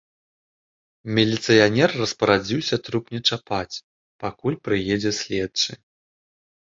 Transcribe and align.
Міліцыянер 1.17 1.89
распарадзіўся 2.01 2.75
труп 2.87 3.05
не 3.17 3.21
чапаць, 3.35 3.75
пакуль 4.25 4.59
прыедзе 4.69 5.11
следчы. 5.23 5.71